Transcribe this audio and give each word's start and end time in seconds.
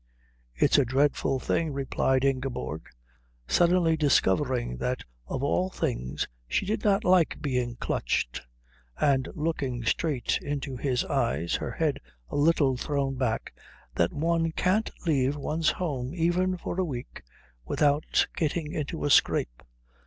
"It's 0.55 0.79
a 0.79 0.83
dreadful 0.83 1.39
thing," 1.39 1.73
replied 1.73 2.25
Ingeborg, 2.25 2.87
suddenly 3.47 3.95
discovering 3.95 4.77
that 4.77 5.03
of 5.27 5.43
all 5.43 5.69
things 5.69 6.27
she 6.47 6.65
did 6.65 6.83
not 6.83 7.03
like 7.03 7.39
being 7.39 7.75
clutched, 7.75 8.41
and 8.99 9.29
looking 9.35 9.83
straight 9.85 10.39
into 10.41 10.75
his 10.75 11.05
eyes, 11.05 11.53
her 11.57 11.73
head 11.73 11.99
a 12.29 12.35
little 12.35 12.75
thrown 12.77 13.13
back, 13.13 13.53
"that 13.93 14.11
one 14.11 14.51
can't 14.53 14.89
leave 15.05 15.35
one's 15.37 15.69
home 15.69 16.15
even 16.15 16.57
for 16.57 16.79
a 16.79 16.83
week 16.83 17.21
without 17.63 18.25
getting 18.35 18.71
into 18.73 19.05
a 19.05 19.09
scrape." 19.11 19.61